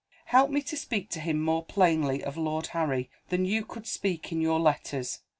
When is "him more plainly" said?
1.19-2.23